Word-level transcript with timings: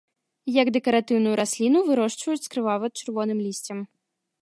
Як 0.61 0.71
дэкаратыўную 0.77 1.35
расліну 1.41 1.79
вырошчваюць 1.91 2.41
з 2.47 2.53
крывава-чырвоным 2.57 3.39
лісцем. 3.49 3.79